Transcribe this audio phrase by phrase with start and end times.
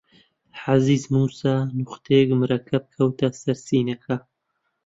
[0.63, 4.15] عەزیز مووسا نوختەیەک مەرەکەب کەوتە سەر سینەکە